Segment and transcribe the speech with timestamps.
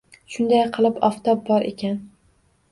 [0.35, 2.03] Shunday qilib, oftob bor ekan.